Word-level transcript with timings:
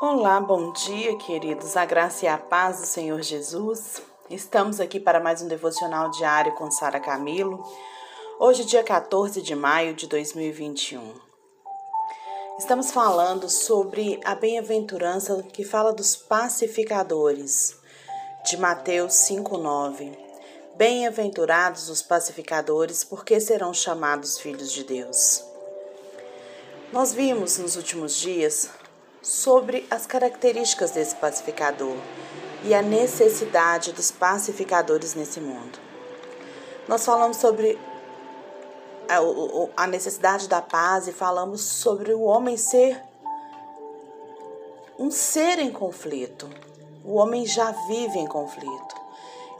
Olá, 0.00 0.40
bom 0.40 0.70
dia, 0.70 1.16
queridos. 1.16 1.76
A 1.76 1.84
graça 1.84 2.24
e 2.24 2.28
a 2.28 2.38
paz 2.38 2.80
do 2.80 2.86
Senhor 2.86 3.20
Jesus. 3.20 4.00
Estamos 4.30 4.78
aqui 4.78 5.00
para 5.00 5.18
mais 5.18 5.42
um 5.42 5.48
devocional 5.48 6.08
diário 6.12 6.54
com 6.54 6.70
Sara 6.70 7.00
Camilo. 7.00 7.66
Hoje, 8.38 8.64
dia 8.64 8.84
14 8.84 9.42
de 9.42 9.56
maio 9.56 9.94
de 9.94 10.06
2021. 10.06 11.14
Estamos 12.60 12.92
falando 12.92 13.50
sobre 13.50 14.20
a 14.24 14.36
bem-aventurança 14.36 15.42
que 15.52 15.64
fala 15.64 15.92
dos 15.92 16.14
pacificadores, 16.14 17.76
de 18.44 18.56
Mateus 18.56 19.14
5:9. 19.14 20.16
Bem-aventurados 20.76 21.88
os 21.88 22.02
pacificadores, 22.02 23.02
porque 23.02 23.40
serão 23.40 23.74
chamados 23.74 24.38
filhos 24.38 24.70
de 24.70 24.84
Deus. 24.84 25.42
Nós 26.92 27.12
vimos 27.12 27.58
nos 27.58 27.74
últimos 27.74 28.14
dias 28.14 28.70
sobre 29.22 29.86
as 29.90 30.06
características 30.06 30.92
desse 30.92 31.16
pacificador 31.16 31.96
e 32.64 32.74
a 32.74 32.82
necessidade 32.82 33.92
dos 33.92 34.10
pacificadores 34.10 35.14
nesse 35.14 35.40
mundo. 35.40 35.78
Nós 36.86 37.04
falamos 37.04 37.36
sobre 37.36 37.78
a, 39.76 39.86
necessidade 39.86 40.48
da 40.48 40.60
paz 40.60 41.08
e 41.08 41.12
falamos 41.12 41.62
sobre 41.62 42.12
o 42.12 42.22
homem 42.22 42.56
ser 42.56 43.02
um 44.98 45.10
ser 45.10 45.58
em 45.58 45.70
conflito. 45.70 46.48
O 47.04 47.14
homem 47.14 47.46
já 47.46 47.70
vive 47.86 48.18
em 48.18 48.26
conflito. 48.26 48.96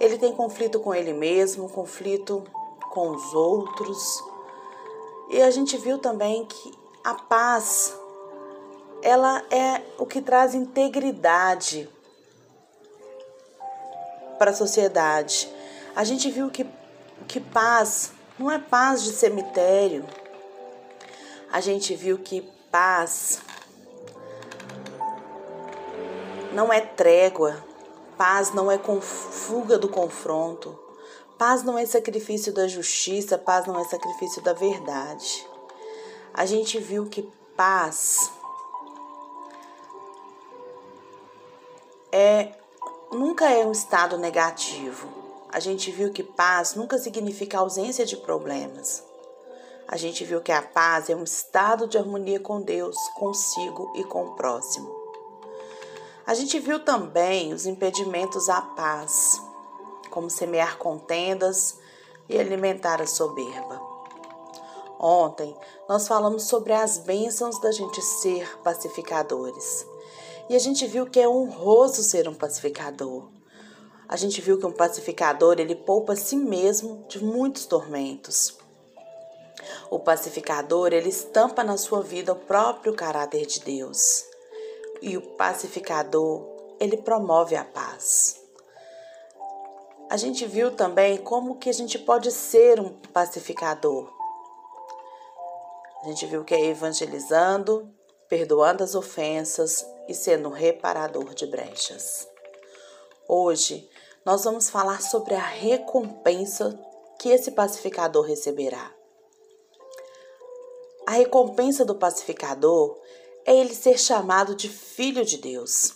Ele 0.00 0.18
tem 0.18 0.32
conflito 0.32 0.80
com 0.80 0.94
ele 0.94 1.12
mesmo, 1.12 1.68
conflito 1.68 2.44
com 2.90 3.10
os 3.10 3.32
outros. 3.32 4.22
E 5.30 5.40
a 5.40 5.50
gente 5.50 5.76
viu 5.76 5.98
também 5.98 6.44
que 6.44 6.72
a 7.04 7.14
paz 7.14 7.97
ela 9.02 9.42
é 9.50 9.82
o 9.98 10.06
que 10.06 10.20
traz 10.20 10.54
integridade 10.54 11.88
para 14.38 14.50
a 14.50 14.54
sociedade. 14.54 15.52
A 15.94 16.04
gente 16.04 16.30
viu 16.30 16.50
que, 16.50 16.66
que 17.26 17.40
paz 17.40 18.12
não 18.38 18.50
é 18.50 18.58
paz 18.58 19.02
de 19.02 19.12
cemitério. 19.12 20.04
A 21.50 21.60
gente 21.60 21.94
viu 21.94 22.18
que 22.18 22.42
paz 22.70 23.40
não 26.52 26.72
é 26.72 26.80
trégua. 26.80 27.64
Paz 28.16 28.52
não 28.52 28.70
é 28.70 28.78
fuga 29.00 29.78
do 29.78 29.88
confronto. 29.88 30.78
Paz 31.38 31.62
não 31.62 31.78
é 31.78 31.86
sacrifício 31.86 32.52
da 32.52 32.66
justiça, 32.66 33.38
paz 33.38 33.64
não 33.66 33.78
é 33.78 33.84
sacrifício 33.84 34.42
da 34.42 34.52
verdade. 34.52 35.46
A 36.34 36.44
gente 36.44 36.78
viu 36.80 37.06
que 37.06 37.22
paz 37.56 38.32
é 42.12 42.52
nunca 43.12 43.50
é 43.50 43.66
um 43.66 43.72
estado 43.72 44.18
negativo. 44.18 45.08
A 45.50 45.60
gente 45.60 45.90
viu 45.90 46.12
que 46.12 46.22
paz 46.22 46.74
nunca 46.74 46.98
significa 46.98 47.58
ausência 47.58 48.04
de 48.04 48.16
problemas. 48.16 49.02
A 49.86 49.96
gente 49.96 50.22
viu 50.24 50.42
que 50.42 50.52
a 50.52 50.60
paz 50.60 51.08
é 51.08 51.16
um 51.16 51.24
estado 51.24 51.86
de 51.86 51.96
harmonia 51.96 52.38
com 52.38 52.60
Deus, 52.60 52.96
consigo 53.16 53.92
e 53.96 54.04
com 54.04 54.26
o 54.26 54.34
próximo. 54.34 54.94
A 56.26 56.34
gente 56.34 56.58
viu 56.58 56.84
também 56.84 57.54
os 57.54 57.64
impedimentos 57.64 58.50
à 58.50 58.60
paz, 58.60 59.40
como 60.10 60.28
semear 60.28 60.76
contendas 60.76 61.78
e 62.28 62.38
alimentar 62.38 63.00
a 63.00 63.06
soberba. 63.06 63.80
Ontem 65.00 65.56
nós 65.88 66.06
falamos 66.06 66.42
sobre 66.42 66.74
as 66.74 66.98
bênçãos 66.98 67.58
da 67.60 67.72
gente 67.72 68.02
ser 68.02 68.58
pacificadores. 68.58 69.86
E 70.48 70.56
a 70.56 70.58
gente 70.58 70.86
viu 70.86 71.06
que 71.06 71.20
é 71.20 71.28
honroso 71.28 72.02
ser 72.02 72.28
um 72.28 72.34
pacificador. 72.34 73.30
A 74.08 74.16
gente 74.16 74.40
viu 74.40 74.58
que 74.58 74.64
um 74.64 74.72
pacificador, 74.72 75.56
ele 75.58 75.74
poupa 75.74 76.14
a 76.14 76.16
si 76.16 76.36
mesmo 76.36 77.04
de 77.08 77.22
muitos 77.22 77.66
tormentos. 77.66 78.56
O 79.90 79.98
pacificador, 79.98 80.92
ele 80.94 81.10
estampa 81.10 81.62
na 81.62 81.76
sua 81.76 82.02
vida 82.02 82.32
o 82.32 82.36
próprio 82.36 82.94
caráter 82.94 83.44
de 83.44 83.60
Deus. 83.60 84.24
E 85.02 85.16
o 85.18 85.20
pacificador, 85.36 86.46
ele 86.80 86.96
promove 86.96 87.54
a 87.54 87.64
paz. 87.64 88.40
A 90.08 90.16
gente 90.16 90.46
viu 90.46 90.74
também 90.74 91.18
como 91.18 91.58
que 91.58 91.68
a 91.68 91.74
gente 91.74 91.98
pode 91.98 92.32
ser 92.32 92.80
um 92.80 92.94
pacificador. 93.12 94.10
A 96.02 96.08
gente 96.08 96.24
viu 96.24 96.44
que 96.44 96.54
é 96.54 96.64
evangelizando, 96.64 97.92
perdoando 98.28 98.84
as 98.84 98.94
ofensas 98.94 99.84
e 100.06 100.14
sendo 100.14 100.48
um 100.48 100.52
reparador 100.52 101.34
de 101.34 101.46
brechas. 101.46 102.28
Hoje 103.26 103.88
nós 104.24 104.44
vamos 104.44 104.68
falar 104.68 105.00
sobre 105.00 105.34
a 105.34 105.42
recompensa 105.42 106.78
que 107.18 107.30
esse 107.30 107.50
pacificador 107.52 108.24
receberá. 108.26 108.92
A 111.06 111.12
recompensa 111.12 111.84
do 111.84 111.94
pacificador 111.94 113.00
é 113.46 113.56
ele 113.56 113.74
ser 113.74 113.98
chamado 113.98 114.54
de 114.54 114.68
filho 114.68 115.24
de 115.24 115.38
Deus. 115.38 115.94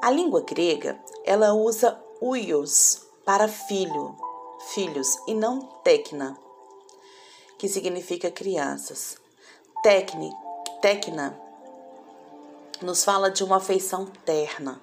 A 0.00 0.10
língua 0.10 0.42
grega, 0.42 1.00
ela 1.24 1.52
usa 1.52 2.00
uios 2.22 3.02
para 3.24 3.48
filho, 3.48 4.16
filhos 4.72 5.16
e 5.26 5.34
não 5.34 5.62
tecna, 5.82 6.38
que 7.58 7.68
significa 7.68 8.30
crianças. 8.30 9.16
Tecne 9.82 10.30
Tecna 10.80 11.34
nos 12.82 13.02
fala 13.02 13.30
de 13.30 13.42
uma 13.42 13.56
afeição 13.56 14.04
terna. 14.24 14.78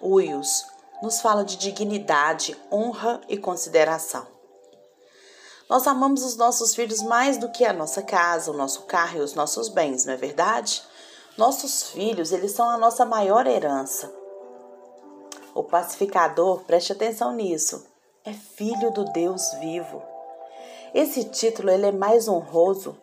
Uios 0.00 0.64
nos 1.02 1.20
fala 1.20 1.44
de 1.44 1.56
dignidade, 1.56 2.56
honra 2.72 3.20
e 3.28 3.36
consideração. 3.36 4.26
Nós 5.68 5.86
amamos 5.86 6.24
os 6.24 6.36
nossos 6.36 6.74
filhos 6.74 7.02
mais 7.02 7.36
do 7.36 7.50
que 7.50 7.64
a 7.64 7.74
nossa 7.74 8.02
casa, 8.02 8.50
o 8.50 8.56
nosso 8.56 8.82
carro 8.82 9.18
e 9.18 9.20
os 9.20 9.34
nossos 9.34 9.68
bens, 9.68 10.06
não 10.06 10.14
é 10.14 10.16
verdade? 10.16 10.82
Nossos 11.36 11.90
filhos, 11.90 12.32
eles 12.32 12.52
são 12.52 12.68
a 12.70 12.78
nossa 12.78 13.04
maior 13.04 13.46
herança. 13.46 14.10
O 15.54 15.62
pacificador, 15.62 16.64
preste 16.64 16.92
atenção 16.92 17.34
nisso, 17.34 17.86
é 18.24 18.32
filho 18.32 18.90
do 18.90 19.04
Deus 19.04 19.52
vivo. 19.60 20.02
Esse 20.94 21.24
título 21.24 21.70
ele 21.70 21.86
é 21.86 21.92
mais 21.92 22.28
honroso 22.28 22.96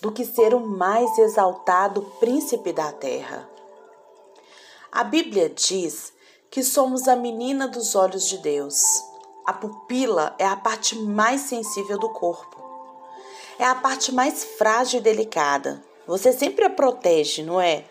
do 0.00 0.12
que 0.12 0.24
ser 0.24 0.54
o 0.54 0.60
mais 0.60 1.18
exaltado 1.18 2.02
príncipe 2.20 2.72
da 2.72 2.92
terra. 2.92 3.48
A 4.90 5.02
Bíblia 5.02 5.48
diz 5.48 6.12
que 6.50 6.62
somos 6.62 7.08
a 7.08 7.16
menina 7.16 7.66
dos 7.66 7.94
olhos 7.94 8.28
de 8.28 8.38
Deus. 8.38 8.80
A 9.44 9.52
pupila 9.52 10.34
é 10.38 10.46
a 10.46 10.56
parte 10.56 10.96
mais 10.96 11.42
sensível 11.42 11.98
do 11.98 12.08
corpo. 12.10 12.62
É 13.58 13.64
a 13.64 13.74
parte 13.74 14.12
mais 14.12 14.44
frágil 14.44 15.00
e 15.00 15.02
delicada. 15.02 15.82
Você 16.06 16.32
sempre 16.32 16.64
a 16.64 16.70
protege, 16.70 17.42
não 17.42 17.60
é? 17.60 17.84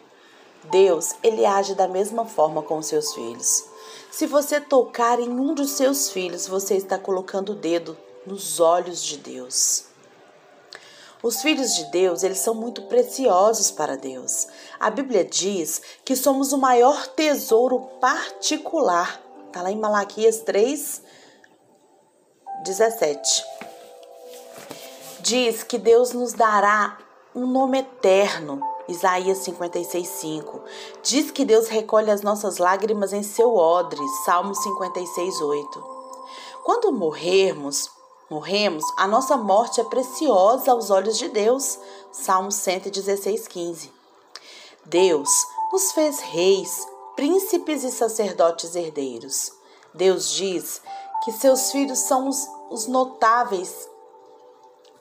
Deus, 0.72 1.16
ele 1.22 1.46
age 1.46 1.76
da 1.76 1.88
mesma 1.88 2.26
forma 2.26 2.62
com 2.62 2.78
os 2.78 2.86
seus 2.86 3.14
filhos. 3.14 3.66
Se 4.10 4.26
você 4.26 4.62
tocar 4.62 5.20
em 5.20 5.30
um 5.30 5.54
dos 5.54 5.72
seus 5.72 6.10
filhos, 6.10 6.48
você 6.48 6.76
está 6.76 6.98
colocando 6.98 7.52
o 7.52 7.56
dedo 7.56 7.98
nos 8.26 8.60
olhos 8.60 9.04
de 9.04 9.18
Deus. 9.18 9.86
Os 11.24 11.42
filhos 11.42 11.74
de 11.74 11.86
Deus, 11.86 12.22
eles 12.22 12.40
são 12.40 12.54
muito 12.54 12.82
preciosos 12.82 13.72
para 13.72 13.96
Deus. 13.96 14.46
A 14.78 14.90
Bíblia 14.90 15.24
diz 15.24 15.82
que 16.04 16.18
somos 16.18 16.52
o 16.52 16.58
maior 16.58 17.08
tesouro 17.08 17.80
particular. 18.02 19.22
Está 19.48 19.62
lá 19.62 19.72
em 19.72 19.80
Malaquias 19.80 20.40
3, 20.40 21.02
17. 22.66 23.46
Diz 25.22 25.64
que 25.64 25.78
Deus 25.78 26.12
nos 26.12 26.34
dará 26.34 26.98
um 27.34 27.48
nome 27.48 27.80
eterno. 27.80 28.62
Isaías 28.90 29.38
56, 29.38 30.06
5. 30.06 30.62
Diz 31.02 31.32
que 31.32 31.46
Deus 31.46 31.70
recolhe 31.70 32.12
as 32.12 32.22
nossas 32.22 32.58
lágrimas 32.58 33.14
em 33.14 33.24
seu 33.24 33.56
odre. 33.56 34.06
Salmo 34.26 34.54
56, 34.54 35.40
8. 35.40 35.84
Quando 36.66 36.92
morrermos, 36.92 37.90
morremos, 38.34 38.84
a 38.98 39.06
nossa 39.06 39.38
morte 39.38 39.80
é 39.80 39.84
preciosa 39.84 40.72
aos 40.72 40.90
olhos 40.90 41.20
de 41.20 41.30
Deus. 41.30 41.78
Salmo 42.12 42.52
116, 42.52 43.48
15. 43.48 43.92
Deus 44.86 45.30
nos 45.72 45.92
fez 45.92 46.20
reis, 46.20 46.88
príncipes 47.16 47.84
e 47.84 47.92
sacerdotes 47.92 48.76
herdeiros. 48.76 49.52
Deus 49.94 50.32
diz 50.32 50.82
que 51.24 51.32
seus 51.32 51.72
filhos 51.72 52.00
são 52.00 52.28
os, 52.28 52.48
os 52.72 52.88
notáveis 52.88 53.88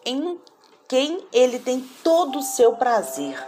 em 0.04 0.38
quem 0.86 1.26
ele 1.32 1.58
tem 1.58 1.80
todo 2.04 2.38
o 2.38 2.42
seu 2.42 2.76
prazer. 2.76 3.42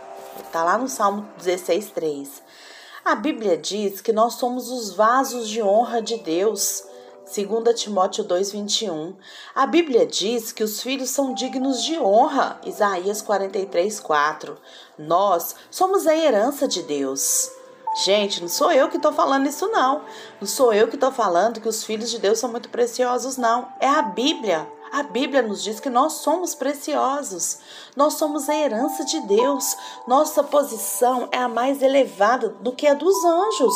Está 0.46 0.64
lá 0.64 0.78
no 0.78 0.88
Salmo 0.88 1.28
16, 1.36 1.90
3. 1.90 2.42
A 3.04 3.14
Bíblia 3.14 3.58
diz 3.58 4.00
que 4.00 4.14
nós 4.14 4.34
somos 4.34 4.70
os 4.70 4.94
vasos 4.94 5.46
de 5.46 5.62
honra 5.62 6.00
de 6.00 6.16
Deus. 6.16 6.84
2 7.24 7.74
Timóteo 7.74 8.22
2:21. 8.24 9.16
A 9.54 9.66
Bíblia 9.66 10.06
diz 10.06 10.52
que 10.52 10.62
os 10.62 10.80
filhos 10.80 11.10
são 11.10 11.32
dignos 11.32 11.82
de 11.82 11.98
honra. 11.98 12.60
Isaías 12.64 13.22
43:4. 13.22 14.56
Nós 14.98 15.56
somos 15.70 16.06
a 16.06 16.14
herança 16.14 16.68
de 16.68 16.82
Deus. 16.82 17.50
Gente, 18.04 18.40
não 18.40 18.48
sou 18.48 18.72
eu 18.72 18.88
que 18.88 18.96
estou 18.96 19.12
falando 19.12 19.46
isso, 19.46 19.68
não. 19.68 20.02
Não 20.40 20.48
sou 20.48 20.72
eu 20.72 20.88
que 20.88 20.96
estou 20.96 21.12
falando 21.12 21.60
que 21.60 21.68
os 21.68 21.84
filhos 21.84 22.10
de 22.10 22.18
Deus 22.18 22.38
são 22.38 22.50
muito 22.50 22.68
preciosos, 22.68 23.36
não. 23.36 23.68
É 23.80 23.88
a 23.88 24.02
Bíblia. 24.02 24.68
A 24.92 25.02
Bíblia 25.02 25.42
nos 25.42 25.62
diz 25.62 25.80
que 25.80 25.90
nós 25.90 26.14
somos 26.14 26.54
preciosos, 26.54 27.58
nós 27.96 28.14
somos 28.14 28.48
a 28.48 28.54
herança 28.54 29.04
de 29.04 29.18
Deus, 29.22 29.76
nossa 30.06 30.40
posição 30.40 31.28
é 31.32 31.38
a 31.38 31.48
mais 31.48 31.82
elevada 31.82 32.50
do 32.60 32.70
que 32.70 32.86
a 32.86 32.94
dos 32.94 33.24
anjos. 33.24 33.74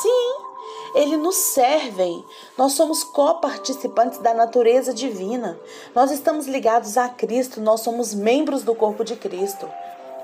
Sim, 0.00 0.49
eles 0.94 1.18
nos 1.18 1.36
servem, 1.36 2.24
nós 2.56 2.72
somos 2.72 3.04
coparticipantes 3.04 4.18
da 4.18 4.34
natureza 4.34 4.92
divina, 4.92 5.58
nós 5.94 6.10
estamos 6.10 6.46
ligados 6.46 6.96
a 6.96 7.08
Cristo, 7.08 7.60
nós 7.60 7.80
somos 7.80 8.12
membros 8.12 8.62
do 8.62 8.74
corpo 8.74 9.04
de 9.04 9.16
Cristo. 9.16 9.68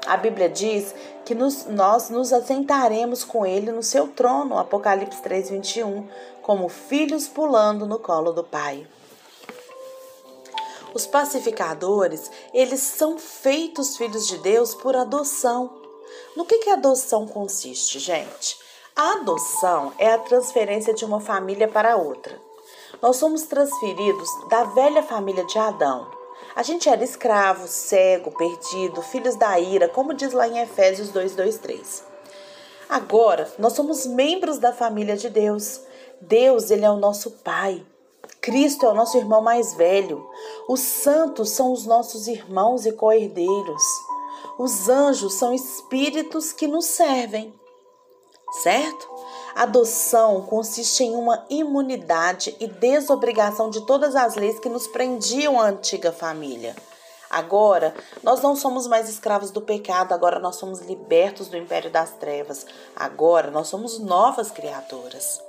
A 0.06 0.16
Bíblia 0.16 0.48
diz 0.48 0.94
que 1.24 1.34
nos, 1.34 1.66
nós 1.66 2.10
nos 2.10 2.32
assentaremos 2.32 3.24
com 3.24 3.44
Ele 3.44 3.72
no 3.72 3.82
seu 3.82 4.06
trono, 4.08 4.56
Apocalipse 4.56 5.20
3, 5.20 5.50
21, 5.50 6.08
como 6.42 6.68
filhos 6.68 7.26
pulando 7.26 7.86
no 7.86 7.98
colo 7.98 8.32
do 8.32 8.44
Pai. 8.44 8.86
Os 10.94 11.06
pacificadores, 11.06 12.30
eles 12.54 12.80
são 12.80 13.18
feitos 13.18 13.96
filhos 13.96 14.26
de 14.26 14.38
Deus 14.38 14.74
por 14.74 14.96
adoção. 14.96 15.70
No 16.36 16.44
que, 16.44 16.58
que 16.58 16.70
a 16.70 16.74
adoção 16.74 17.26
consiste, 17.26 17.98
gente? 17.98 18.65
A 18.98 19.12
adoção 19.12 19.92
é 19.98 20.10
a 20.10 20.16
transferência 20.16 20.94
de 20.94 21.04
uma 21.04 21.20
família 21.20 21.68
para 21.68 21.98
outra. 21.98 22.40
Nós 23.02 23.18
somos 23.18 23.42
transferidos 23.42 24.26
da 24.48 24.64
velha 24.64 25.02
família 25.02 25.44
de 25.44 25.58
Adão. 25.58 26.06
A 26.54 26.62
gente 26.62 26.88
era 26.88 27.04
escravo, 27.04 27.68
cego, 27.68 28.30
perdido, 28.30 29.02
filhos 29.02 29.36
da 29.36 29.60
ira, 29.60 29.86
como 29.86 30.14
diz 30.14 30.32
lá 30.32 30.48
em 30.48 30.60
Efésios 30.60 31.10
2:23. 31.10 32.02
Agora, 32.88 33.52
nós 33.58 33.74
somos 33.74 34.06
membros 34.06 34.56
da 34.56 34.72
família 34.72 35.14
de 35.14 35.28
Deus. 35.28 35.82
Deus, 36.18 36.70
ele 36.70 36.86
é 36.86 36.90
o 36.90 36.96
nosso 36.96 37.32
pai. 37.44 37.84
Cristo 38.40 38.86
é 38.86 38.88
o 38.88 38.94
nosso 38.94 39.18
irmão 39.18 39.42
mais 39.42 39.74
velho. 39.74 40.26
Os 40.66 40.80
santos 40.80 41.50
são 41.50 41.70
os 41.70 41.84
nossos 41.84 42.28
irmãos 42.28 42.86
e 42.86 42.92
co-herdeiros. 42.92 43.82
Os 44.58 44.88
anjos 44.88 45.34
são 45.34 45.52
espíritos 45.52 46.50
que 46.50 46.66
nos 46.66 46.86
servem. 46.86 47.52
Certo? 48.50 49.08
Adoção 49.54 50.42
consiste 50.42 51.02
em 51.04 51.14
uma 51.14 51.44
imunidade 51.50 52.56
e 52.60 52.66
desobrigação 52.66 53.70
de 53.70 53.84
todas 53.86 54.14
as 54.14 54.34
leis 54.34 54.58
que 54.58 54.68
nos 54.68 54.86
prendiam 54.86 55.60
à 55.60 55.68
antiga 55.68 56.12
família. 56.12 56.74
Agora, 57.28 57.94
nós 58.22 58.40
não 58.40 58.54
somos 58.54 58.86
mais 58.86 59.08
escravos 59.08 59.50
do 59.50 59.60
pecado, 59.60 60.12
agora 60.12 60.38
nós 60.38 60.56
somos 60.56 60.80
libertos 60.80 61.48
do 61.48 61.56
império 61.56 61.90
das 61.90 62.12
trevas. 62.12 62.64
Agora 62.94 63.50
nós 63.50 63.68
somos 63.68 63.98
novas 63.98 64.50
criaturas. 64.50 65.42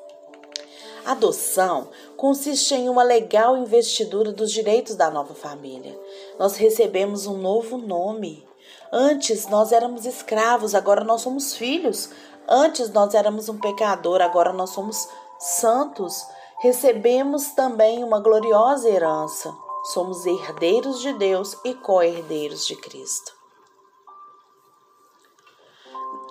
Adoção 1.05 1.89
consiste 2.17 2.75
em 2.75 2.89
uma 2.89 3.03
legal 3.03 3.55
investidura 3.55 4.33
dos 4.33 4.51
direitos 4.51 4.95
da 4.95 5.09
nova 5.09 5.33
família. 5.33 5.97
Nós 6.37 6.57
recebemos 6.57 7.25
um 7.25 7.37
novo 7.37 7.77
nome. 7.77 8.45
Antes 8.91 9.47
nós 9.47 9.71
éramos 9.71 10.05
escravos, 10.05 10.75
agora 10.75 11.05
nós 11.05 11.21
somos 11.21 11.55
filhos. 11.55 12.09
Antes 12.47 12.89
nós 12.91 13.13
éramos 13.13 13.49
um 13.49 13.57
pecador, 13.57 14.21
agora 14.21 14.53
nós 14.53 14.69
somos 14.69 15.07
santos. 15.37 16.25
Recebemos 16.59 17.51
também 17.51 18.03
uma 18.03 18.19
gloriosa 18.19 18.89
herança. 18.89 19.53
Somos 19.91 20.25
herdeiros 20.25 21.01
de 21.01 21.13
Deus 21.13 21.57
e 21.65 21.73
co-herdeiros 21.73 22.65
de 22.65 22.75
Cristo. 22.75 23.35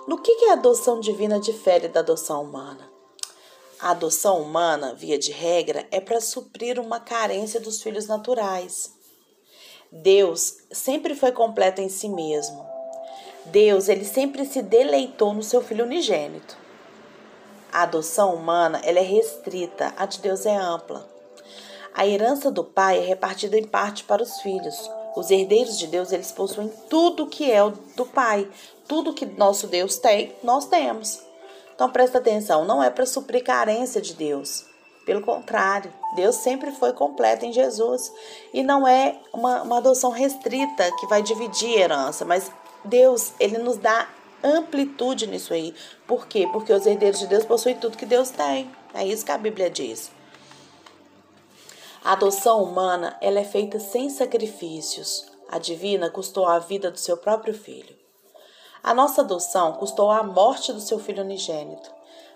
No 0.07 0.19
que 0.21 0.45
a 0.45 0.53
adoção 0.53 0.99
divina 0.99 1.39
difere 1.39 1.87
da 1.87 1.99
adoção 1.99 2.43
humana? 2.43 2.89
A 3.79 3.91
adoção 3.91 4.41
humana, 4.41 4.95
via 4.95 5.19
de 5.19 5.31
regra, 5.31 5.87
é 5.91 5.99
para 5.99 6.19
suprir 6.19 6.79
uma 6.79 6.99
carência 6.99 7.59
dos 7.59 7.81
filhos 7.81 8.07
naturais. 8.07 8.91
Deus 9.91 10.57
sempre 10.71 11.13
foi 11.13 11.31
completo 11.31 11.81
em 11.81 11.89
si 11.89 12.09
mesmo. 12.09 12.76
Deus, 13.47 13.89
ele 13.89 14.05
sempre 14.05 14.45
se 14.45 14.61
deleitou 14.61 15.33
no 15.33 15.43
seu 15.43 15.61
filho 15.61 15.85
unigênito. 15.85 16.57
A 17.71 17.83
adoção 17.83 18.33
humana, 18.33 18.81
ela 18.83 18.99
é 18.99 19.03
restrita, 19.03 19.93
a 19.97 20.05
de 20.05 20.19
Deus 20.19 20.45
é 20.45 20.55
ampla. 20.55 21.07
A 21.93 22.05
herança 22.05 22.51
do 22.51 22.63
pai 22.63 22.99
é 22.99 23.01
repartida 23.01 23.57
em 23.57 23.65
parte 23.65 24.03
para 24.03 24.21
os 24.21 24.39
filhos. 24.41 24.89
Os 25.15 25.31
herdeiros 25.31 25.79
de 25.79 25.87
Deus, 25.87 26.11
eles 26.11 26.31
possuem 26.31 26.71
tudo 26.89 27.25
que 27.25 27.51
é 27.51 27.59
do 27.95 28.05
pai. 28.05 28.47
Tudo 28.87 29.13
que 29.13 29.25
nosso 29.25 29.67
Deus 29.67 29.97
tem, 29.97 30.35
nós 30.43 30.67
temos. 30.67 31.21
Então 31.73 31.89
presta 31.89 32.19
atenção, 32.19 32.65
não 32.65 32.83
é 32.83 32.89
para 32.89 33.05
suprir 33.05 33.43
carência 33.43 33.99
de 33.99 34.13
Deus. 34.13 34.65
Pelo 35.05 35.21
contrário, 35.21 35.91
Deus 36.15 36.35
sempre 36.35 36.71
foi 36.71 36.93
completo 36.93 37.45
em 37.45 37.53
Jesus. 37.53 38.11
E 38.53 38.61
não 38.61 38.87
é 38.87 39.17
uma, 39.33 39.61
uma 39.61 39.77
adoção 39.77 40.11
restrita 40.11 40.91
que 40.99 41.07
vai 41.07 41.23
dividir 41.23 41.77
a 41.77 41.81
herança, 41.81 42.25
mas 42.25 42.51
Deus, 42.83 43.33
ele 43.39 43.57
nos 43.57 43.77
dá 43.77 44.09
amplitude 44.43 45.27
nisso 45.27 45.53
aí. 45.53 45.73
Por 46.05 46.27
quê? 46.27 46.47
Porque 46.51 46.71
os 46.71 46.85
herdeiros 46.85 47.19
de 47.19 47.27
Deus 47.27 47.45
possuem 47.45 47.75
tudo 47.75 47.97
que 47.97 48.05
Deus 48.05 48.29
tem. 48.29 48.71
É 48.93 49.05
isso 49.05 49.25
que 49.25 49.31
a 49.31 49.37
Bíblia 49.37 49.69
diz. 49.69 50.11
A 52.03 52.13
adoção 52.13 52.63
humana, 52.63 53.17
ela 53.21 53.39
é 53.39 53.43
feita 53.43 53.79
sem 53.79 54.09
sacrifícios. 54.09 55.25
A 55.49 55.59
divina 55.59 56.09
custou 56.09 56.45
a 56.45 56.59
vida 56.59 56.89
do 56.91 56.97
seu 56.97 57.17
próprio 57.17 57.53
filho. 57.53 57.95
A 58.83 58.93
nossa 58.93 59.21
adoção 59.21 59.73
custou 59.73 60.09
a 60.11 60.23
morte 60.23 60.71
do 60.71 60.79
seu 60.79 60.99
filho 60.99 61.23
unigênito, 61.23 61.91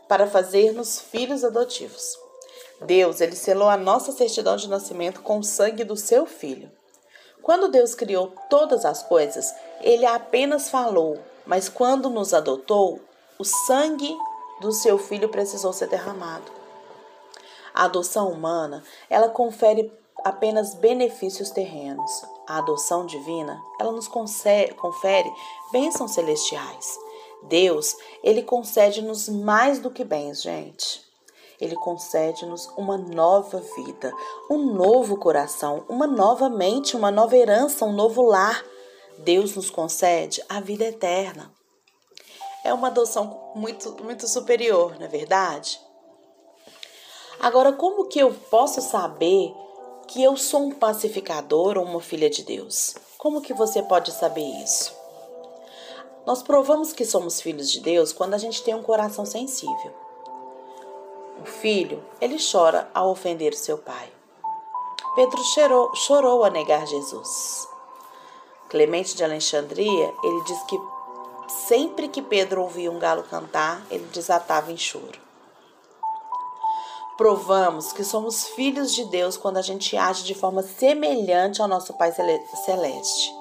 para 0.08 0.28
fazer-nos 0.28 1.00
filhos 1.00 1.44
adotivos. 1.44 2.18
Deus, 2.82 3.22
ele 3.22 3.36
selou 3.36 3.70
a 3.70 3.78
nossa 3.78 4.12
certidão 4.12 4.58
de 4.58 4.68
nascimento 4.68 5.22
com 5.22 5.40
o 5.40 5.44
sangue 5.44 5.84
do 5.84 5.96
seu 5.96 6.26
filho. 6.26 6.70
Quando 7.42 7.70
Deus 7.70 7.96
criou 7.96 8.34
todas 8.50 8.84
as 8.84 9.02
coisas, 9.04 9.54
ele 9.84 10.06
apenas 10.06 10.70
falou, 10.70 11.20
mas 11.46 11.70
quando 11.70 12.10
nos 12.10 12.34
adotou, 12.34 13.00
o 13.38 13.44
sangue 13.44 14.16
do 14.60 14.72
seu 14.72 14.98
filho 14.98 15.30
precisou 15.30 15.74
ser 15.74 15.88
derramado. 15.88 16.52
A 17.74 17.86
adoção 17.86 18.30
humana, 18.30 18.84
ela 19.10 19.30
confere 19.30 19.92
apenas 20.24 20.74
benefícios 20.76 21.50
terrenos. 21.50 22.12
A 22.48 22.58
adoção 22.58 23.06
divina, 23.06 23.62
ela 23.80 23.92
nos 23.92 24.08
confere 24.08 25.34
bênçãos 25.72 26.12
celestiais. 26.12 27.00
Deus, 27.44 27.96
ele 28.24 28.44
concede-nos 28.44 29.28
mais 29.28 29.80
do 29.80 29.90
que 29.90 30.04
bens, 30.04 30.42
gente. 30.42 31.02
Ele 31.60 31.76
concede-nos 31.76 32.68
uma 32.76 32.98
nova 32.98 33.62
vida, 33.76 34.12
um 34.50 34.74
novo 34.74 35.18
coração, 35.18 35.84
uma 35.88 36.08
nova 36.08 36.50
mente, 36.50 36.96
uma 36.96 37.12
nova 37.12 37.38
herança, 37.38 37.86
um 37.86 37.94
novo 37.94 38.24
lar. 38.24 38.64
Deus 39.24 39.56
nos 39.56 39.70
concede 39.70 40.44
a 40.50 40.60
vida 40.60 40.86
eterna. 40.86 41.52
É 42.64 42.74
uma 42.74 42.88
adoção 42.88 43.52
muito, 43.56 44.04
muito 44.04 44.28
superior, 44.28 44.98
não 44.98 45.06
é 45.06 45.10
verdade? 45.10 45.80
Agora, 47.40 47.74
como 47.74 48.08
que 48.08 48.20
eu 48.20 48.34
posso 48.50 48.82
saber 48.82 49.54
que 50.08 50.22
eu 50.22 50.38
sou 50.38 50.62
um 50.62 50.72
pacificador 50.72 51.78
ou 51.78 51.86
uma 51.86 52.02
filha 52.02 52.30
de 52.30 52.44
Deus? 52.44 52.96
Como 53.18 53.42
que 53.42 53.54
você 53.54 53.82
pode 53.82 54.12
saber 54.12 54.46
isso? 54.64 54.94
Nós 56.26 56.44
provamos 56.44 56.94
que 56.94 57.06
somos 57.06 57.42
filhos 57.42 57.72
de 57.72 57.80
Deus 57.80 58.14
quando 58.14 58.36
a 58.36 58.38
gente 58.38 58.64
tem 58.64 58.76
um 58.76 58.84
coração 58.84 59.26
sensível. 59.26 59.92
O 61.42 61.46
filho, 61.46 62.04
ele 62.20 62.38
chora 62.40 62.90
ao 62.94 63.10
ofender 63.10 63.56
seu 63.56 63.78
pai. 63.78 64.12
Pedro 65.16 65.44
chorou, 65.44 65.96
chorou 65.96 66.44
a 66.44 66.50
negar 66.50 66.86
Jesus. 66.86 67.71
Clemente 68.72 69.18
de 69.18 69.22
Alexandria, 69.22 70.14
ele 70.24 70.44
diz 70.46 70.64
que 70.64 70.80
sempre 71.68 72.08
que 72.08 72.22
Pedro 72.22 72.62
ouvia 72.62 72.90
um 72.90 72.98
galo 72.98 73.22
cantar, 73.24 73.86
ele 73.92 74.06
desatava 74.14 74.72
em 74.72 74.78
choro. 74.78 75.20
Provamos 77.18 77.92
que 77.92 78.02
somos 78.06 78.48
filhos 78.48 78.96
de 78.96 79.04
Deus 79.10 79.36
quando 79.36 79.58
a 79.58 79.62
gente 79.62 79.98
age 79.98 80.24
de 80.24 80.34
forma 80.34 80.64
semelhante 80.64 81.62
ao 81.62 81.68
nosso 81.68 81.94
Pai 81.96 82.14
Celeste. 82.14 83.36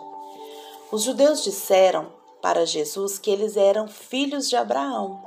Os 0.90 1.04
judeus 1.04 1.44
disseram 1.44 2.08
para 2.42 2.66
Jesus 2.66 3.16
que 3.16 3.30
eles 3.30 3.56
eram 3.56 3.87
filhos 3.87 4.49
de 4.49 4.56
Abraão, 4.56 5.22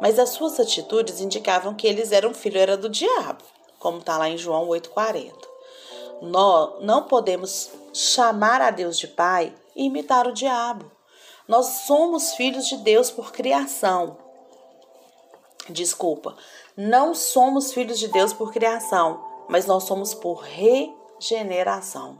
mas 0.00 0.20
as 0.20 0.28
suas 0.30 0.60
atitudes 0.60 1.20
indicavam 1.20 1.74
que 1.74 1.88
eles 1.88 2.12
eram 2.12 2.32
filhos 2.32 2.62
era 2.62 2.76
do 2.76 2.88
diabo, 2.88 3.42
como 3.80 3.98
está 3.98 4.16
lá 4.16 4.28
em 4.28 4.38
João 4.38 4.68
8,40. 4.68 5.32
Nós 6.22 6.80
não 6.80 7.02
podemos 7.08 7.81
chamar 7.92 8.60
a 8.60 8.70
Deus 8.70 8.98
de 8.98 9.06
Pai 9.06 9.54
e 9.76 9.84
imitar 9.84 10.26
o 10.26 10.32
diabo. 10.32 10.90
Nós 11.46 11.66
somos 11.86 12.34
filhos 12.34 12.66
de 12.66 12.76
Deus 12.78 13.10
por 13.10 13.32
criação. 13.32 14.16
Desculpa, 15.68 16.36
não 16.76 17.14
somos 17.14 17.72
filhos 17.72 17.98
de 17.98 18.08
Deus 18.08 18.32
por 18.32 18.52
criação, 18.52 19.22
mas 19.48 19.66
nós 19.66 19.84
somos 19.84 20.14
por 20.14 20.42
regeneração. 20.42 22.18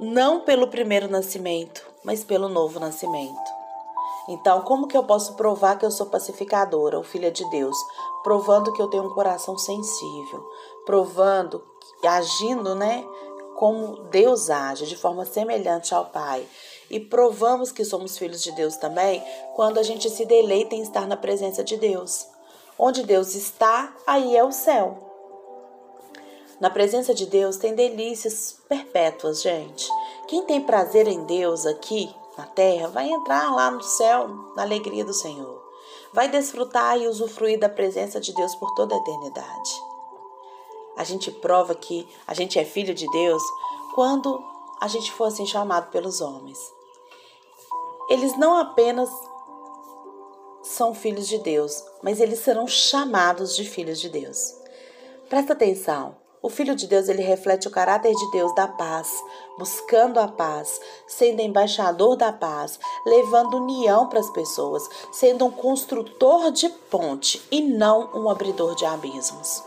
Não 0.00 0.40
pelo 0.40 0.68
primeiro 0.68 1.08
nascimento, 1.08 1.86
mas 2.02 2.24
pelo 2.24 2.48
novo 2.48 2.80
nascimento. 2.80 3.53
Então, 4.28 4.62
como 4.62 4.86
que 4.86 4.96
eu 4.96 5.04
posso 5.04 5.34
provar 5.34 5.78
que 5.78 5.84
eu 5.84 5.90
sou 5.90 6.06
pacificadora 6.06 6.96
ou 6.96 7.04
filha 7.04 7.30
de 7.30 7.48
Deus? 7.50 7.76
Provando 8.22 8.72
que 8.72 8.80
eu 8.80 8.88
tenho 8.88 9.04
um 9.04 9.12
coração 9.12 9.58
sensível, 9.58 10.42
provando, 10.86 11.62
agindo, 12.02 12.74
né, 12.74 13.04
como 13.56 14.04
Deus 14.04 14.48
age, 14.48 14.86
de 14.86 14.96
forma 14.96 15.24
semelhante 15.26 15.94
ao 15.94 16.06
Pai. 16.06 16.46
E 16.90 16.98
provamos 16.98 17.70
que 17.70 17.84
somos 17.84 18.16
filhos 18.16 18.42
de 18.42 18.52
Deus 18.52 18.76
também 18.76 19.22
quando 19.54 19.78
a 19.78 19.82
gente 19.82 20.08
se 20.08 20.24
deleita 20.24 20.74
em 20.74 20.82
estar 20.82 21.06
na 21.06 21.16
presença 21.16 21.62
de 21.62 21.76
Deus. 21.76 22.26
Onde 22.78 23.02
Deus 23.02 23.34
está, 23.34 23.94
aí 24.06 24.36
é 24.36 24.42
o 24.42 24.50
céu. 24.50 24.98
Na 26.60 26.70
presença 26.70 27.12
de 27.12 27.26
Deus 27.26 27.56
tem 27.56 27.74
delícias 27.74 28.58
perpétuas, 28.68 29.42
gente. 29.42 29.88
Quem 30.26 30.44
tem 30.44 30.60
prazer 30.60 31.06
em 31.06 31.24
Deus 31.24 31.66
aqui 31.66 32.14
na 32.36 32.46
terra 32.46 32.88
vai 32.88 33.08
entrar 33.08 33.54
lá 33.54 33.70
no 33.70 33.82
céu 33.82 34.28
na 34.56 34.62
alegria 34.62 35.04
do 35.04 35.14
Senhor. 35.14 35.62
Vai 36.12 36.28
desfrutar 36.28 36.98
e 36.98 37.06
usufruir 37.06 37.58
da 37.58 37.68
presença 37.68 38.20
de 38.20 38.32
Deus 38.32 38.54
por 38.54 38.74
toda 38.74 38.94
a 38.94 38.98
eternidade. 38.98 39.82
A 40.96 41.04
gente 41.04 41.30
prova 41.30 41.74
que 41.74 42.08
a 42.26 42.34
gente 42.34 42.58
é 42.58 42.64
filho 42.64 42.94
de 42.94 43.10
Deus 43.10 43.42
quando 43.94 44.42
a 44.80 44.88
gente 44.88 45.10
for 45.12 45.24
assim 45.24 45.46
chamado 45.46 45.90
pelos 45.90 46.20
homens. 46.20 46.58
Eles 48.08 48.36
não 48.36 48.56
apenas 48.56 49.10
são 50.62 50.94
filhos 50.94 51.28
de 51.28 51.38
Deus, 51.38 51.84
mas 52.02 52.20
eles 52.20 52.40
serão 52.40 52.66
chamados 52.66 53.54
de 53.56 53.64
filhos 53.64 54.00
de 54.00 54.08
Deus. 54.08 54.54
Presta 55.28 55.52
atenção. 55.52 56.23
O 56.44 56.50
Filho 56.50 56.76
de 56.76 56.86
Deus, 56.86 57.08
ele 57.08 57.22
reflete 57.22 57.66
o 57.66 57.70
caráter 57.70 58.12
de 58.12 58.30
Deus 58.30 58.54
da 58.54 58.68
paz, 58.68 59.24
buscando 59.56 60.20
a 60.20 60.28
paz, 60.28 60.78
sendo 61.06 61.40
embaixador 61.40 62.16
da 62.16 62.34
paz, 62.34 62.78
levando 63.06 63.56
união 63.56 64.10
para 64.10 64.20
as 64.20 64.28
pessoas, 64.28 64.86
sendo 65.10 65.46
um 65.46 65.50
construtor 65.50 66.50
de 66.50 66.68
ponte 66.68 67.40
e 67.50 67.62
não 67.62 68.10
um 68.14 68.28
abridor 68.28 68.74
de 68.74 68.84
abismos. 68.84 69.62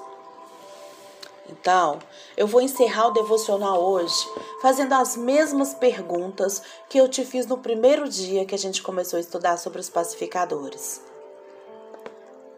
Então, 1.49 1.97
eu 2.37 2.45
vou 2.45 2.61
encerrar 2.61 3.07
o 3.07 3.13
devocional 3.13 3.81
hoje 3.81 4.29
fazendo 4.61 4.93
as 4.93 5.17
mesmas 5.17 5.73
perguntas 5.73 6.61
que 6.87 6.99
eu 6.99 7.09
te 7.09 7.25
fiz 7.25 7.47
no 7.47 7.57
primeiro 7.57 8.07
dia 8.07 8.45
que 8.45 8.53
a 8.53 8.59
gente 8.59 8.83
começou 8.83 9.17
a 9.17 9.21
estudar 9.21 9.57
sobre 9.57 9.79
os 9.79 9.89
pacificadores. 9.89 11.01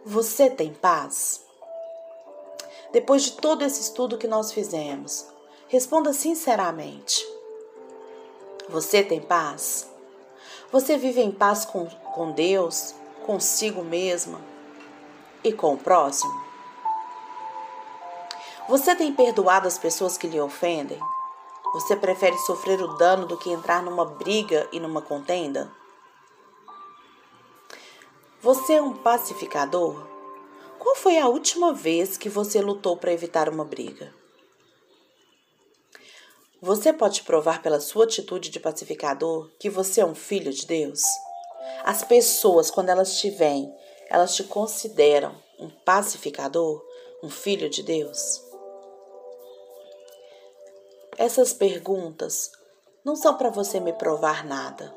Você 0.04 0.50
tem 0.50 0.74
paz? 0.74 1.48
Depois 2.92 3.22
de 3.22 3.32
todo 3.32 3.64
esse 3.64 3.80
estudo 3.80 4.18
que 4.18 4.26
nós 4.26 4.52
fizemos? 4.52 5.26
Responda 5.68 6.12
sinceramente. 6.12 7.24
Você 8.68 9.02
tem 9.02 9.20
paz? 9.20 9.88
Você 10.72 10.96
vive 10.96 11.20
em 11.20 11.30
paz 11.30 11.64
com, 11.64 11.86
com 11.86 12.32
Deus, 12.32 12.94
consigo 13.26 13.82
mesma 13.82 14.40
e 15.42 15.52
com 15.52 15.74
o 15.74 15.78
próximo? 15.78 16.32
Você 18.68 18.94
tem 18.94 19.12
perdoado 19.12 19.66
as 19.66 19.78
pessoas 19.78 20.16
que 20.16 20.28
lhe 20.28 20.40
ofendem? 20.40 21.00
Você 21.72 21.94
prefere 21.96 22.36
sofrer 22.38 22.80
o 22.80 22.96
dano 22.96 23.26
do 23.26 23.36
que 23.36 23.50
entrar 23.50 23.82
numa 23.82 24.04
briga 24.04 24.68
e 24.72 24.80
numa 24.80 25.02
contenda? 25.02 25.70
Você 28.42 28.74
é 28.74 28.82
um 28.82 28.92
pacificador? 28.92 30.09
Qual 30.80 30.96
foi 30.96 31.18
a 31.18 31.28
última 31.28 31.74
vez 31.74 32.16
que 32.16 32.30
você 32.30 32.58
lutou 32.62 32.96
para 32.96 33.12
evitar 33.12 33.50
uma 33.50 33.66
briga? 33.66 34.14
Você 36.58 36.90
pode 36.90 37.22
provar 37.22 37.60
pela 37.60 37.78
sua 37.78 38.04
atitude 38.04 38.48
de 38.48 38.58
pacificador 38.58 39.50
que 39.58 39.68
você 39.68 40.00
é 40.00 40.06
um 40.06 40.14
filho 40.14 40.50
de 40.50 40.66
Deus? 40.66 41.02
As 41.84 42.02
pessoas, 42.02 42.70
quando 42.70 42.88
elas 42.88 43.18
te 43.18 43.28
veem, 43.28 43.70
elas 44.08 44.34
te 44.34 44.42
consideram 44.44 45.36
um 45.58 45.68
pacificador, 45.68 46.82
um 47.22 47.28
filho 47.28 47.68
de 47.68 47.82
Deus? 47.82 48.42
Essas 51.18 51.52
perguntas 51.52 52.50
não 53.04 53.16
são 53.16 53.36
para 53.36 53.50
você 53.50 53.78
me 53.78 53.92
provar 53.92 54.46
nada, 54.46 54.96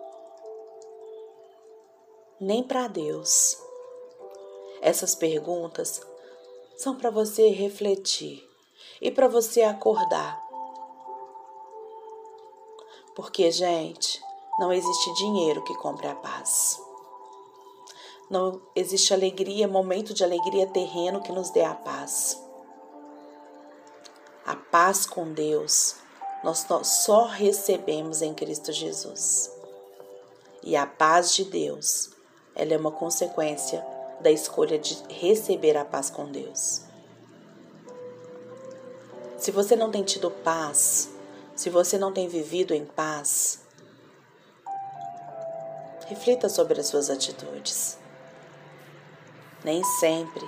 nem 2.39 2.63
para 2.63 2.87
Deus. 2.87 3.57
Essas 4.83 5.15
perguntas 5.15 6.01
são 6.75 6.97
para 6.97 7.09
você 7.09 7.47
refletir 7.47 8.45
e 9.01 9.09
para 9.09 9.29
você 9.29 9.61
acordar. 9.61 10.43
Porque, 13.15 13.49
gente, 13.49 14.21
não 14.59 14.73
existe 14.73 15.13
dinheiro 15.13 15.63
que 15.63 15.73
compre 15.75 16.05
a 16.05 16.15
paz. 16.15 16.77
Não 18.29 18.61
existe 18.75 19.13
alegria, 19.13 19.69
momento 19.69 20.13
de 20.13 20.21
alegria 20.21 20.67
terreno 20.67 21.21
que 21.21 21.31
nos 21.31 21.49
dê 21.49 21.63
a 21.63 21.73
paz. 21.73 22.43
A 24.45 24.57
paz 24.57 25.05
com 25.05 25.31
Deus 25.31 25.95
nós 26.43 26.67
só 26.83 27.23
recebemos 27.27 28.21
em 28.21 28.33
Cristo 28.33 28.73
Jesus. 28.73 29.49
E 30.61 30.75
a 30.75 30.85
paz 30.85 31.33
de 31.33 31.45
Deus, 31.45 32.09
ela 32.53 32.73
é 32.73 32.77
uma 32.77 32.91
consequência 32.91 33.92
da 34.23 34.31
escolha 34.31 34.79
de 34.79 34.97
receber 35.09 35.75
a 35.77 35.83
paz 35.83 36.09
com 36.09 36.31
Deus. 36.31 36.81
Se 39.37 39.51
você 39.51 39.75
não 39.75 39.91
tem 39.91 40.01
tido 40.01 40.31
paz, 40.31 41.09
se 41.53 41.69
você 41.69 41.97
não 41.97 42.13
tem 42.13 42.29
vivido 42.29 42.73
em 42.73 42.85
paz, 42.85 43.61
reflita 46.07 46.47
sobre 46.47 46.79
as 46.79 46.87
suas 46.87 47.09
atitudes. 47.09 47.97
Nem 49.63 49.83
sempre 49.83 50.47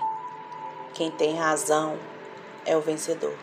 quem 0.93 1.11
tem 1.11 1.35
razão 1.35 1.99
é 2.65 2.77
o 2.77 2.81
vencedor. 2.81 3.37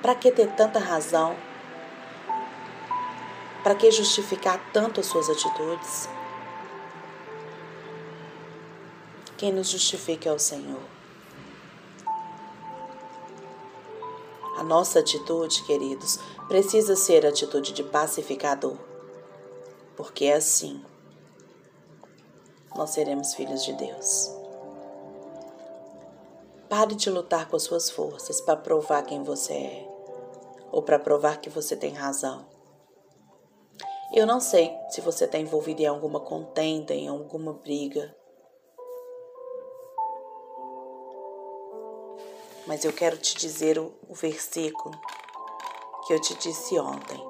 Para 0.00 0.14
que 0.14 0.30
ter 0.30 0.50
tanta 0.52 0.78
razão? 0.78 1.36
Para 3.62 3.74
que 3.74 3.90
justificar 3.90 4.58
tanto 4.72 5.00
as 5.00 5.06
suas 5.06 5.28
atitudes? 5.28 6.08
Quem 9.36 9.52
nos 9.52 9.68
justifica 9.68 10.28
é 10.28 10.32
o 10.32 10.38
Senhor. 10.38 10.82
A 14.56 14.62
nossa 14.62 15.00
atitude, 15.00 15.64
queridos, 15.64 16.18
precisa 16.48 16.94
ser 16.94 17.26
atitude 17.26 17.72
de 17.72 17.82
pacificador, 17.82 18.76
porque 19.96 20.26
é 20.26 20.34
assim 20.34 20.82
nós 22.76 22.90
seremos 22.90 23.34
filhos 23.34 23.64
de 23.64 23.72
Deus. 23.72 24.30
Pare 26.68 26.94
de 26.94 27.08
lutar 27.08 27.48
com 27.48 27.56
as 27.56 27.62
suas 27.62 27.88
forças 27.88 28.40
para 28.40 28.56
provar 28.56 29.02
quem 29.02 29.22
você 29.22 29.52
é 29.52 29.88
ou 30.72 30.82
para 30.82 30.98
provar 30.98 31.40
que 31.40 31.48
você 31.48 31.76
tem 31.76 31.92
razão. 31.92 32.44
Eu 34.12 34.26
não 34.26 34.40
sei 34.40 34.76
se 34.90 35.00
você 35.00 35.24
está 35.24 35.38
envolvido 35.38 35.82
em 35.82 35.86
alguma 35.86 36.18
contenda, 36.18 36.92
em 36.92 37.06
alguma 37.06 37.52
briga. 37.52 38.14
Mas 42.66 42.84
eu 42.84 42.92
quero 42.92 43.16
te 43.18 43.36
dizer 43.36 43.78
o, 43.78 43.92
o 44.08 44.14
versículo 44.14 44.98
que 46.06 46.12
eu 46.12 46.20
te 46.20 46.34
disse 46.34 46.78
ontem. 46.78 47.22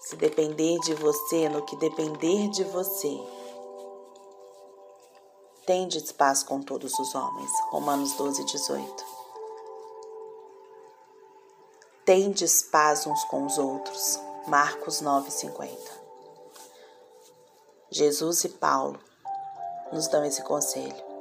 Se 0.00 0.16
depender 0.16 0.78
de 0.80 0.94
você, 0.94 1.48
no 1.48 1.62
que 1.62 1.76
depender 1.76 2.48
de 2.48 2.64
você, 2.64 3.18
tendes 5.66 6.12
paz 6.12 6.42
com 6.42 6.60
todos 6.60 6.98
os 6.98 7.14
homens. 7.14 7.50
Romanos 7.70 8.12
12, 8.14 8.44
18. 8.44 9.04
Tendes 12.04 12.62
paz 12.62 13.06
uns 13.06 13.24
com 13.24 13.46
os 13.46 13.56
outros. 13.56 14.20
Marcos 14.46 15.00
9, 15.00 15.30
50. 15.30 16.04
Jesus 17.90 18.44
e 18.44 18.48
Paulo 18.50 18.98
nos 19.90 20.08
dão 20.08 20.24
esse 20.24 20.42
conselho 20.42 21.13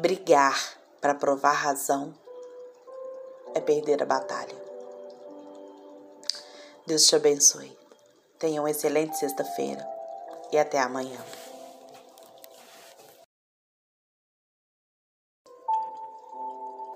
brigar 0.00 0.58
para 0.98 1.14
provar 1.14 1.52
razão 1.52 2.14
é 3.54 3.60
perder 3.60 4.02
a 4.02 4.06
batalha. 4.06 4.56
Deus 6.86 7.06
te 7.06 7.14
abençoe. 7.14 7.78
Tenha 8.38 8.62
uma 8.62 8.70
excelente 8.70 9.18
sexta-feira 9.18 9.86
e 10.50 10.58
até 10.58 10.80
amanhã. 10.80 11.20